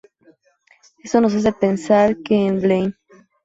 [1.03, 2.95] Eso nos hace pensar que en Blame!